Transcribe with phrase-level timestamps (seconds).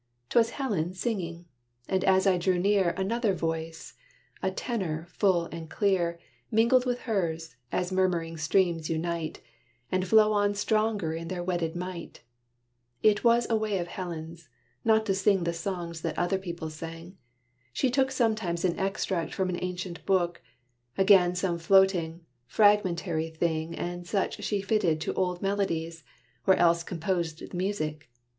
[0.31, 1.45] 'T was Helen singing:
[1.87, 3.93] and, as I drew near, Another voice,
[4.41, 6.17] a tenor full and clear,
[6.49, 9.41] Mingled with hers, as murmuring streams unite,
[9.91, 12.21] And flow on stronger in their wedded might.
[13.03, 14.49] It was a way of Helen's,
[14.83, 17.15] not to sing The songs that other people sang.
[17.71, 20.41] She took Sometimes an extract from an ancient book;
[20.97, 26.03] Again some floating, fragmentary thing And such she fitted to old melodies,
[26.47, 28.09] Or else composed the music.